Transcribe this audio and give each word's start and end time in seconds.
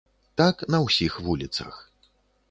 Так 0.41 0.61
на 0.75 0.79
ўсіх 0.85 1.17
вуліцах. 1.25 1.75